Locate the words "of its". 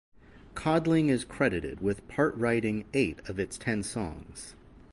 3.29-3.55